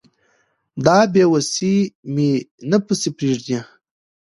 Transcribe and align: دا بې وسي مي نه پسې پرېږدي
دا 0.85 0.97
بې 1.13 1.23
وسي 1.33 1.75
مي 2.13 2.29
نه 2.69 2.77
پسې 2.85 3.09
پرېږدي 3.17 3.59